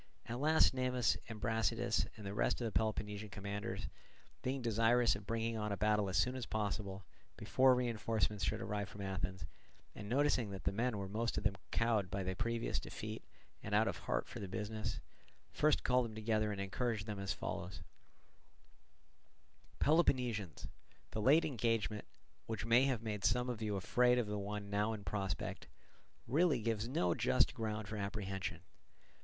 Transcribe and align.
At 0.25 0.39
last 0.39 0.73
Cnemus 0.73 1.15
and 1.29 1.39
Brasidas 1.39 2.07
and 2.17 2.25
the 2.25 2.33
rest 2.33 2.59
of 2.59 2.65
the 2.65 2.71
Peloponnesian 2.71 3.29
commanders, 3.29 3.85
being 4.41 4.63
desirous 4.63 5.15
of 5.15 5.27
bringing 5.27 5.57
on 5.57 5.71
a 5.71 5.77
battle 5.77 6.09
as 6.09 6.17
soon 6.17 6.35
as 6.35 6.47
possible, 6.47 7.05
before 7.37 7.75
reinforcements 7.75 8.43
should 8.43 8.61
arrive 8.61 8.89
from 8.89 9.01
Athens, 9.01 9.45
and 9.93 10.09
noticing 10.09 10.49
that 10.49 10.63
the 10.63 10.71
men 10.71 10.97
were 10.97 11.07
most 11.07 11.37
of 11.37 11.43
them 11.43 11.55
cowed 11.69 12.09
by 12.09 12.23
the 12.23 12.33
previous 12.35 12.79
defeat 12.79 13.23
and 13.61 13.75
out 13.75 13.87
of 13.87 13.99
heart 13.99 14.27
for 14.27 14.39
the 14.39 14.47
business, 14.47 14.99
first 15.51 15.83
called 15.83 16.05
them 16.05 16.15
together 16.15 16.51
and 16.51 16.59
encouraged 16.59 17.05
them 17.05 17.19
as 17.19 17.31
follows: 17.31 17.83
"Peloponnesians, 19.77 20.67
the 21.11 21.21
late 21.21 21.45
engagement, 21.45 22.05
which 22.47 22.65
may 22.65 22.85
have 22.85 23.03
made 23.03 23.23
some 23.23 23.51
of 23.51 23.61
you 23.61 23.75
afraid 23.75 24.17
of 24.17 24.25
the 24.25 24.39
one 24.39 24.67
now 24.71 24.93
in 24.93 25.03
prospect, 25.03 25.67
really 26.27 26.59
gives 26.59 26.87
no 26.89 27.13
just 27.13 27.53
ground 27.53 27.87
for 27.87 27.97
apprehension. 27.97 28.61